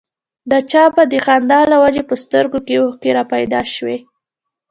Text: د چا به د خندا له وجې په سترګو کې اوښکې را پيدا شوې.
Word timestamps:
د 0.51 0.53
چا 0.71 0.83
به 0.95 1.03
د 1.11 1.13
خندا 1.25 1.59
له 1.71 1.77
وجې 1.83 2.03
په 2.09 2.15
سترګو 2.23 2.59
کې 2.65 2.75
اوښکې 2.81 3.09
را 3.17 3.23
پيدا 3.33 3.61
شوې. 3.73 3.97